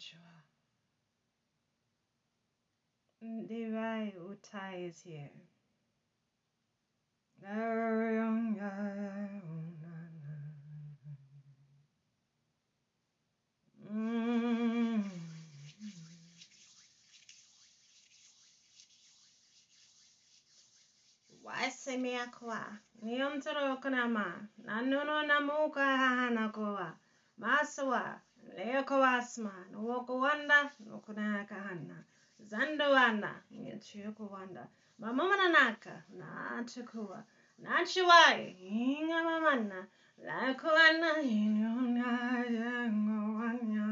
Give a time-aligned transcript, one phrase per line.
[0.00, 0.18] Joshua.
[3.20, 5.30] Levi Utai is here.
[13.92, 15.10] Mm.
[21.42, 26.96] wasemeakoa niontoro yokonama nanono namuka hahanakoa
[27.36, 28.20] masoa
[28.56, 32.04] Leyoko wasman, woko wanda, nokunaka hana.
[32.40, 34.68] Zando wana, ngechuku wanda.
[34.98, 37.24] Mamamana naka, nachukua.
[37.58, 39.86] Nachiwai, inga mamana.
[40.76, 42.08] wana, inyona
[42.58, 43.86] yango wanya.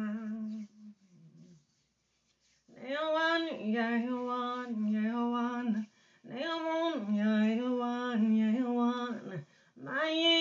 [2.69, 3.45] Neowan,
[3.77, 5.87] yayowan, yayowan.
[6.25, 9.45] Neomon, yayowan, yayowan.
[9.77, 10.38] Mayin.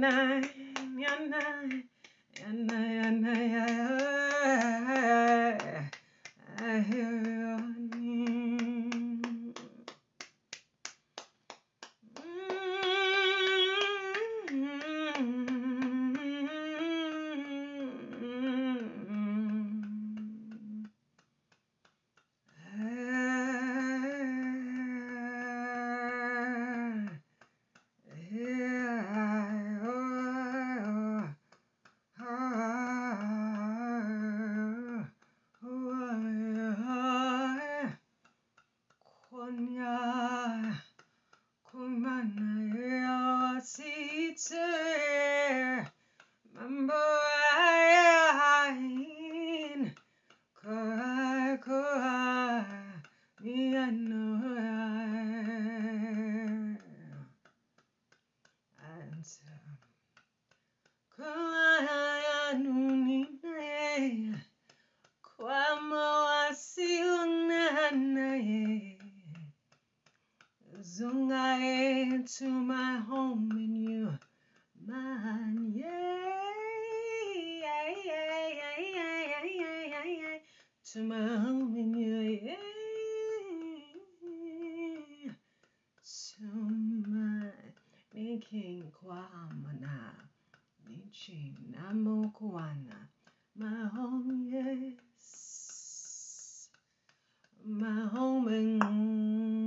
[0.00, 0.57] night.
[88.38, 90.14] Making kwamana,
[90.88, 93.08] nichi namo kwana,
[93.56, 94.98] my home, yes,
[97.64, 99.57] my home in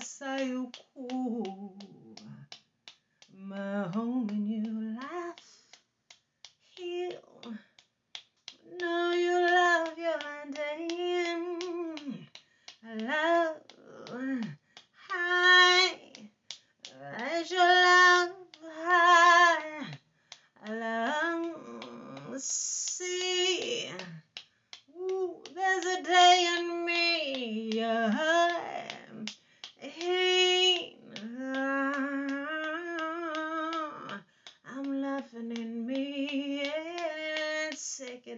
[0.00, 1.05] saiu o cu.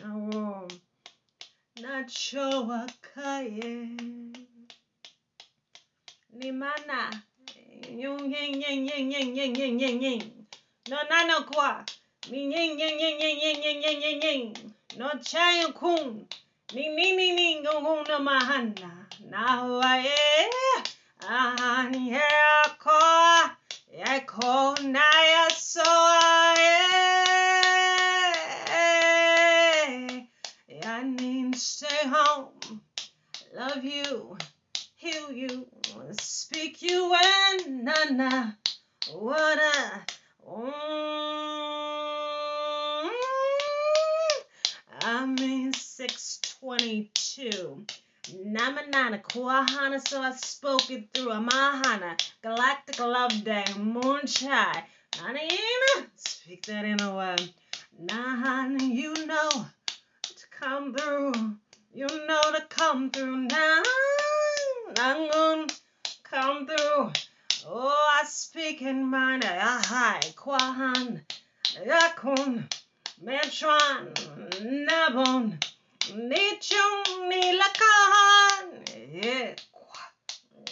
[0.00, 0.10] na
[1.82, 3.72] nacho wakaye.
[6.38, 7.00] Nimana
[7.88, 10.46] yung yin yin yin yin yin yin yin yin
[10.88, 11.84] no na no kwa
[12.30, 16.26] mi yin yin yin yin yin yin yin yin yin no chayo kun
[16.74, 20.50] ni ni ni ni go na mahana na wa e
[21.28, 23.00] an ya ko
[23.92, 25.82] ya ko na ya so
[31.00, 32.80] I need to stay home,
[33.56, 34.36] love you,
[34.96, 35.66] heal you,
[36.12, 38.50] speak you and na na
[39.12, 40.00] what I.
[40.48, 40.70] Mm,
[45.02, 47.86] I mean 622.
[48.36, 54.84] Namanana Kuahana, so I spoke it through Amahana, Galactic Love Day, Moonshine.
[55.12, 57.36] Nanina, speak that in a way.
[58.00, 59.50] Nahan, you know
[60.22, 61.56] to come through.
[61.92, 63.82] You know to come through now.
[64.94, 65.79] Nangun,
[67.66, 69.40] Oh, I speak in mine.
[69.40, 71.20] Ahai, Kwahan,
[71.86, 72.64] Yakun,
[73.24, 74.12] Metron,
[74.88, 75.58] Nabon.
[76.12, 78.66] Nichung nilakan.
[79.12, 79.54] Yeah.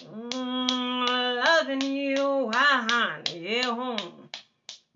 [0.04, 4.28] Mm, loving you, ahan, yehon.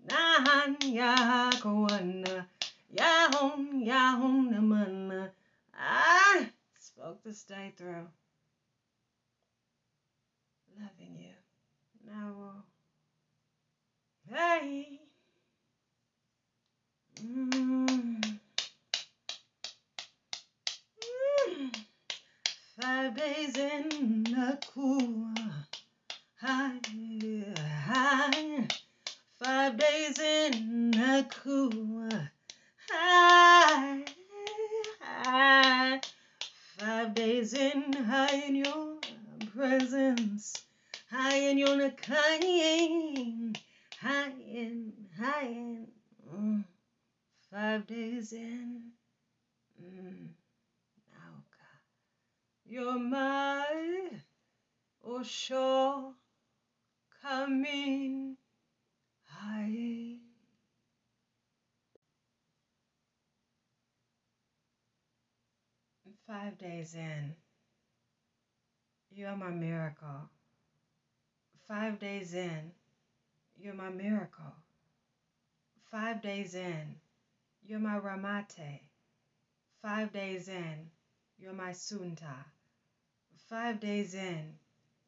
[0.07, 2.45] Nahan yakuana.
[2.91, 5.29] Yahon, yahon, namana.
[5.79, 6.49] I
[6.79, 8.07] spoke this day through.
[10.79, 11.33] Loving you.
[12.05, 12.63] Now,
[14.29, 14.99] hey.
[17.23, 18.23] Mm.
[22.81, 25.33] Five days in the cool.
[26.41, 26.79] High,
[27.85, 28.67] high.
[29.43, 32.09] Five days in the cool.
[32.89, 34.05] High,
[34.99, 36.01] high.
[36.77, 38.97] Five days in high in your
[39.55, 40.53] presence.
[41.09, 43.57] High in your kind.
[44.01, 45.87] High in, high in.
[46.33, 46.63] Mm.
[47.73, 48.81] Five days in.
[49.83, 50.27] Mm.
[51.19, 51.81] God,
[52.67, 53.65] you're my
[55.23, 56.13] sure
[57.23, 58.37] coming
[59.23, 60.17] high.
[66.27, 67.33] Five days in,
[69.09, 70.29] you're my miracle.
[71.67, 72.71] Five days in,
[73.57, 74.53] you're my miracle.
[75.89, 76.97] Five days in,
[77.65, 78.81] you're my Ramate.
[79.81, 80.89] Five days in,
[81.37, 82.45] you're my Sunta.
[83.49, 84.53] Five days in,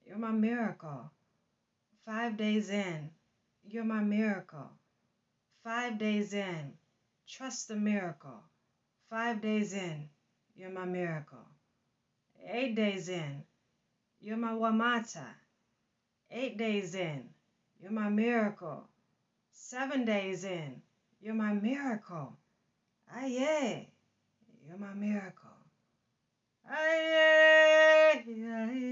[0.05, 1.11] you're my miracle.
[2.05, 3.09] Five days in,
[3.67, 4.69] you're my miracle.
[5.63, 6.73] Five days in,
[7.27, 8.43] trust the miracle.
[9.09, 10.07] Five days in,
[10.55, 11.45] you're my miracle.
[12.49, 13.43] Eight days in,
[14.21, 15.25] you're my Wamata.
[16.31, 17.23] Eight days in,
[17.81, 18.87] you're my miracle.
[19.51, 20.81] Seven days in,
[21.21, 22.37] you're my miracle.
[23.13, 23.87] Aye,
[24.67, 25.49] you're my miracle.
[26.69, 28.85] Aye, aye.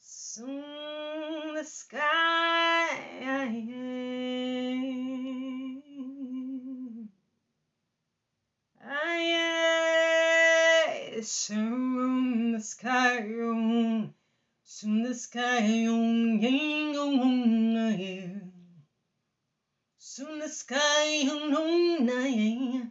[0.00, 2.88] Soon the sky.
[8.84, 9.60] Aye,
[11.22, 13.18] soon the sky.
[14.64, 15.62] Soon the sky.
[20.14, 22.82] Soon the sky nung nay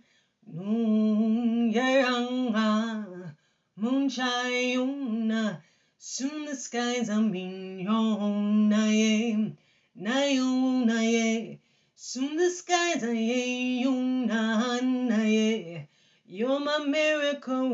[0.47, 3.35] nung yeranga
[3.77, 5.61] moonshine yuna.
[5.99, 9.55] Soon the skies are min yon naye
[9.95, 11.59] nayo naye.
[11.93, 15.87] Soon the skies are ye yuna naye.
[16.25, 17.69] You're my miracle.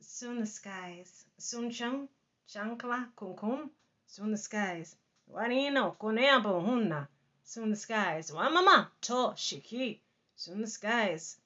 [0.00, 1.26] Soon the skies.
[1.38, 2.10] Soon chunk
[2.52, 3.70] chankla, kunkum.
[4.06, 4.96] Soon the skies.
[5.30, 7.08] Warino, koneabo, hunna.
[7.44, 8.30] Soon the skies.
[8.30, 10.00] Wamama, to, shiki.
[10.34, 11.36] Soon the skies.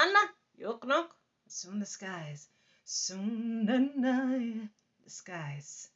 [0.00, 1.08] Anna, yoknok.
[1.48, 2.48] Soon the skies.
[2.84, 4.70] Soon the
[5.04, 5.88] the skies.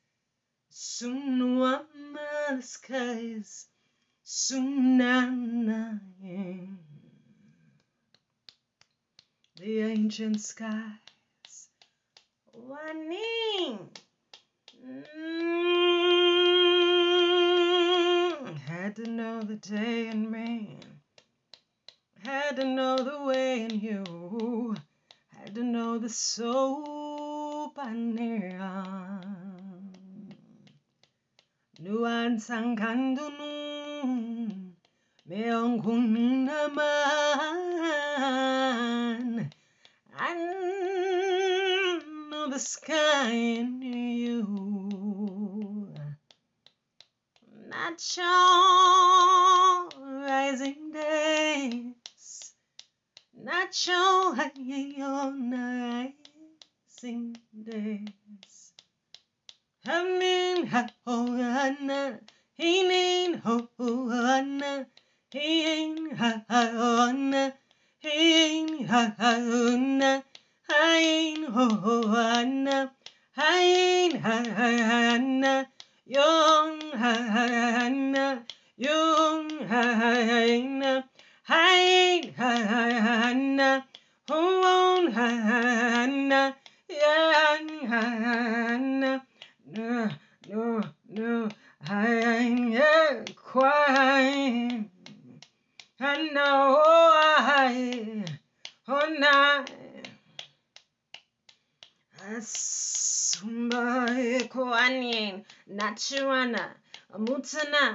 [0.68, 3.66] Soon wama the skies.
[4.22, 5.98] Soon na
[9.56, 11.68] the ancient skies.
[12.52, 13.90] Warning.
[14.80, 15.04] Mm.
[18.66, 20.78] Had to know the day in me.
[22.24, 24.74] Had to know the way in you.
[25.36, 29.20] Had to know the soap I near.
[31.80, 34.12] Nuan sangkandunun
[35.24, 36.12] meong kung
[36.44, 36.68] naman.
[40.12, 40.28] I
[42.28, 43.64] know the sky
[48.00, 49.92] at your
[50.24, 52.54] rising days,
[53.36, 56.14] not your rising
[57.62, 58.72] days.
[59.86, 60.70] I mean,
[61.06, 62.20] oh, Anna,
[62.54, 63.68] he mean, oh,
[64.10, 64.86] Anna,
[65.30, 67.52] he ain't, ha, ha, Anna,
[67.98, 70.24] he ain't, ha, ha, Anna,
[70.70, 72.94] I ain't, oh, Anna,
[73.36, 75.68] I ain't, ha, ha, Anna
[76.10, 78.42] yung hana
[78.74, 81.06] yung hana
[81.46, 83.86] hain hana
[84.26, 86.58] hon hana
[86.90, 89.22] yang hana
[89.70, 90.10] no
[90.50, 91.48] no no
[91.86, 94.82] hain yeah quai
[95.94, 98.26] hana oh hai
[98.82, 99.62] hona
[103.40, 104.06] Sumba
[104.48, 105.44] Kuanin.
[105.70, 106.74] Nachuana,
[107.14, 107.94] Mutsana,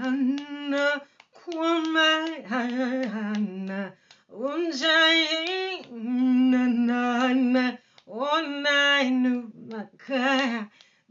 [0.00, 1.02] Anna,
[1.36, 2.46] Kwamai,
[4.32, 7.78] Unjai, Nana,
[8.08, 9.10] Onai,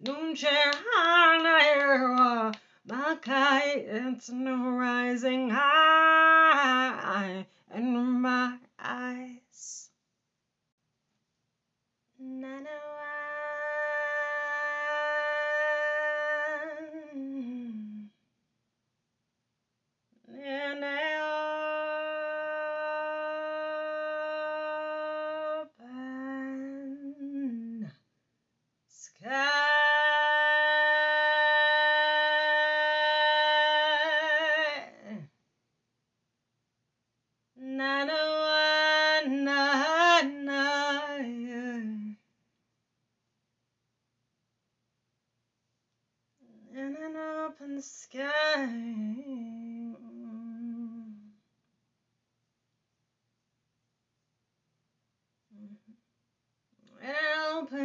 [0.03, 1.55] Nunchehana,
[2.87, 9.89] Makai, it's no rising high in my eyes.
[12.21, 13.12] Nanawa.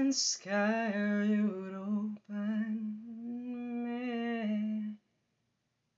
[0.08, 3.04] open sky, you'd open
[3.84, 4.96] me.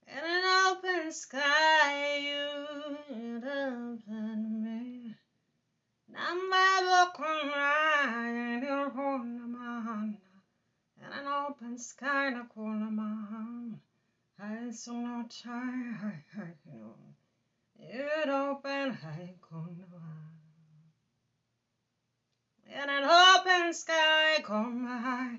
[0.05, 5.15] In an open sky, you'd open me.
[10.99, 12.33] In an open sky,
[14.39, 16.60] I saw no child.
[23.71, 25.37] Open sky, come high.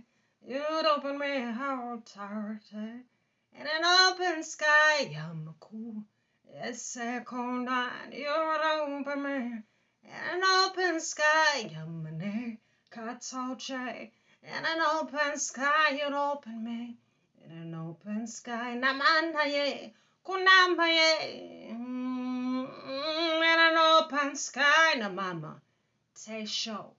[0.48, 2.64] You'd open me out tarde.
[2.72, 6.02] In an open sky, I'm cool.
[6.62, 8.10] It's a cold night.
[8.10, 9.36] You'd open me.
[10.02, 12.56] In an open sky, I'm an air.
[12.90, 13.58] Cuts all.
[13.68, 16.96] In an open sky, you'd open me.
[17.44, 19.92] In an open sky, Namandaye.
[20.24, 21.70] Kunambaye.
[21.70, 25.60] Mm, mm, mm, in an open sky, na mama.
[26.14, 26.94] Tay show.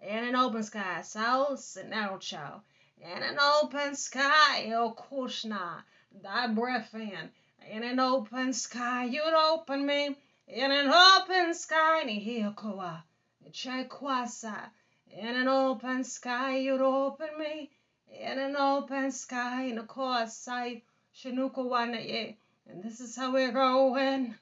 [0.00, 2.62] In an open sky, South and Chow.
[3.00, 5.82] In an open sky, oh Kushna,
[6.22, 7.30] thy breath in.
[7.68, 10.16] In an open sky, you'd open me.
[10.46, 13.02] In an open sky, ni hiokoa,
[13.50, 14.70] chekwasa.
[15.10, 17.70] In an open sky, you'd open me.
[18.08, 22.38] In an open sky, in a sight, shinukawana ye.
[22.66, 24.36] And this is how we're going.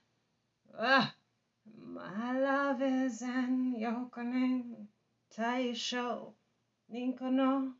[0.79, 1.15] Ah,
[1.65, 4.87] my love is in yokening.
[5.37, 5.97] 最初
[6.88, 7.75] にこの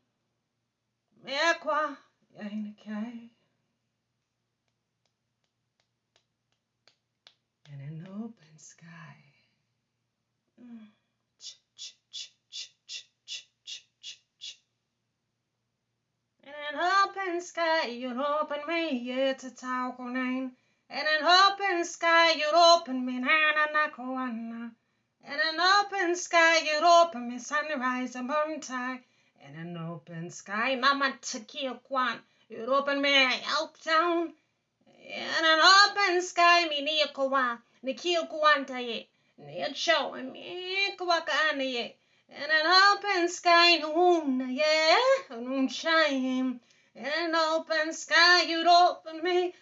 [1.23, 1.97] 目は
[2.35, 3.31] やいなきゃい
[7.73, 8.85] in an open sky.
[10.59, 10.91] In
[16.45, 20.51] an open sky, you'll open me, yeah, to talk on In
[20.91, 24.75] an open sky, you'll open me, na na na, ko, na.
[25.29, 29.01] In an open sky, you'd open me sunrise and moontide.
[29.45, 32.17] In an open sky, Mama Takia Kwan,
[32.47, 33.13] you'd open me
[33.45, 34.33] out down.
[35.05, 41.95] In an open sky, me near Kawa, Nikia Kwanta ye, near show, me Kwakana ye.
[42.29, 44.95] In an open sky, noon, yeah,
[45.31, 46.61] noon shine.
[46.95, 49.53] In an open sky, you'd open me.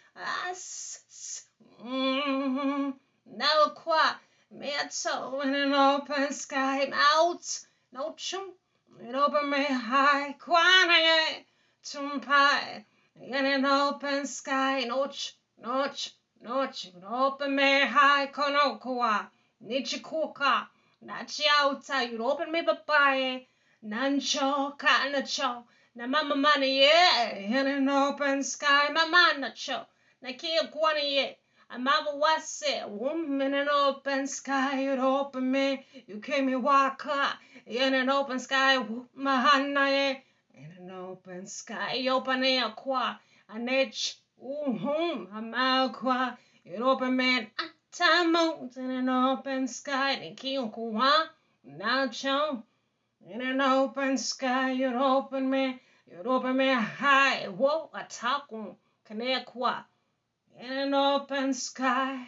[1.84, 2.92] Mm-hmm.
[3.38, 4.25] Now, qua, me a
[4.62, 6.84] toe in an open sky.
[6.84, 7.60] I'm Out,
[7.92, 8.54] no chum.
[9.02, 10.34] It open me high.
[10.34, 11.44] Quana,
[11.84, 12.86] tumpai.
[13.22, 16.92] In an open sky, no ch, no ch, no ch.
[17.06, 19.28] Open me high, konokua.
[19.66, 20.68] Nichikuka.
[21.06, 23.48] Nachiauta, you'd open me papaye.
[23.84, 25.64] Nancho, kanacho.
[25.96, 29.86] Na mama money, yeah, in an open sky, mama nacho.
[30.22, 31.32] Na kia guani, yeah.
[31.72, 35.86] Amava wase, woman in an open sky, you'd open me.
[36.06, 38.78] You came me waka in an open sky,
[39.18, 40.22] mahana.
[40.54, 43.18] In an open sky, open air qua,
[43.50, 47.50] an edge, uhum, malqua, you'd open me.
[47.92, 51.30] Time out in an open sky, and kill kwa,
[51.64, 52.64] now chow.
[53.28, 57.48] In an open sky, you'd open me, you'd open me high.
[57.48, 58.78] Whoa, a taco,
[59.10, 59.86] kanekwa
[60.60, 62.28] in an open sky.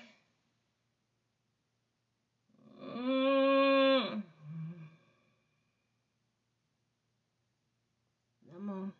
[2.83, 4.23] Mm.
[8.51, 8.93] The moon